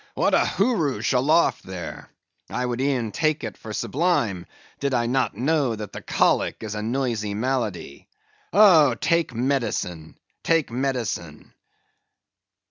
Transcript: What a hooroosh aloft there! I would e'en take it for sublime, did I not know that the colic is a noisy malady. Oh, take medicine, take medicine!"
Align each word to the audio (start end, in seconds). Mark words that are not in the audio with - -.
What 0.15 0.33
a 0.33 0.43
hooroosh 0.43 1.13
aloft 1.13 1.61
there! 1.61 2.09
I 2.49 2.65
would 2.65 2.81
e'en 2.81 3.11
take 3.11 3.43
it 3.43 3.55
for 3.55 3.71
sublime, 3.71 4.47
did 4.79 4.95
I 4.95 5.05
not 5.05 5.37
know 5.37 5.75
that 5.75 5.93
the 5.93 6.01
colic 6.01 6.55
is 6.63 6.73
a 6.73 6.81
noisy 6.81 7.35
malady. 7.35 8.07
Oh, 8.51 8.95
take 8.95 9.31
medicine, 9.35 10.17
take 10.43 10.71
medicine!" 10.71 11.53